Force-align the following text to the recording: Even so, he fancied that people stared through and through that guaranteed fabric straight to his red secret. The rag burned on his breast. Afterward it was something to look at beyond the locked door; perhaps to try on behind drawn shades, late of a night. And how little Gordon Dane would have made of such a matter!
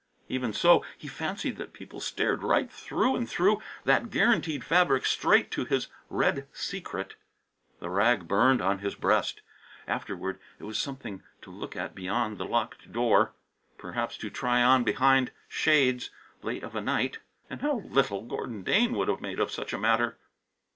Even 0.29 0.51
so, 0.51 0.83
he 0.97 1.07
fancied 1.07 1.57
that 1.57 1.73
people 1.73 1.99
stared 1.99 2.41
through 2.71 3.15
and 3.15 3.29
through 3.29 3.61
that 3.83 4.09
guaranteed 4.09 4.63
fabric 4.63 5.05
straight 5.05 5.51
to 5.51 5.63
his 5.63 5.89
red 6.09 6.47
secret. 6.51 7.13
The 7.79 7.87
rag 7.91 8.27
burned 8.27 8.63
on 8.63 8.79
his 8.79 8.95
breast. 8.95 9.41
Afterward 9.87 10.39
it 10.57 10.63
was 10.63 10.79
something 10.79 11.21
to 11.43 11.51
look 11.51 11.75
at 11.75 11.93
beyond 11.93 12.39
the 12.39 12.45
locked 12.45 12.91
door; 12.91 13.33
perhaps 13.77 14.17
to 14.17 14.31
try 14.31 14.63
on 14.63 14.83
behind 14.83 15.27
drawn 15.27 15.35
shades, 15.47 16.09
late 16.41 16.63
of 16.63 16.75
a 16.75 16.81
night. 16.81 17.19
And 17.47 17.61
how 17.61 17.83
little 17.85 18.23
Gordon 18.23 18.63
Dane 18.63 18.93
would 18.93 19.07
have 19.07 19.21
made 19.21 19.39
of 19.39 19.51
such 19.51 19.71
a 19.71 19.77
matter! 19.77 20.17